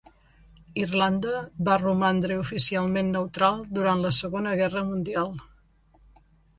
[0.83, 1.33] Irlanda
[1.67, 5.35] va romandre oficialment neutral durant la Segona Guerra Mundial.